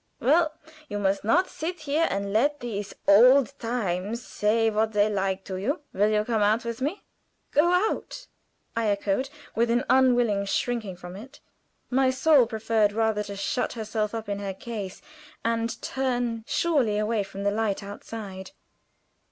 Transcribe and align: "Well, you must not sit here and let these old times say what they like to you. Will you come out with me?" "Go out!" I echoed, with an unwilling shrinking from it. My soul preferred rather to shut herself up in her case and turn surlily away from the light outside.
"Well, 0.19 0.51
you 0.89 0.97
must 0.97 1.23
not 1.23 1.47
sit 1.47 1.81
here 1.81 2.07
and 2.09 2.33
let 2.33 2.59
these 2.59 2.95
old 3.07 3.53
times 3.59 4.25
say 4.25 4.67
what 4.71 4.93
they 4.93 5.07
like 5.07 5.43
to 5.43 5.57
you. 5.57 5.81
Will 5.93 6.09
you 6.09 6.25
come 6.25 6.41
out 6.41 6.65
with 6.65 6.81
me?" 6.81 7.03
"Go 7.51 7.69
out!" 7.71 8.25
I 8.75 8.87
echoed, 8.87 9.29
with 9.53 9.69
an 9.69 9.83
unwilling 9.91 10.45
shrinking 10.45 10.95
from 10.97 11.15
it. 11.15 11.39
My 11.91 12.09
soul 12.09 12.47
preferred 12.47 12.93
rather 12.93 13.21
to 13.21 13.35
shut 13.35 13.73
herself 13.73 14.15
up 14.15 14.27
in 14.27 14.39
her 14.39 14.55
case 14.55 15.03
and 15.45 15.79
turn 15.83 16.45
surlily 16.47 16.97
away 16.97 17.21
from 17.21 17.43
the 17.43 17.51
light 17.51 17.83
outside. 17.83 18.53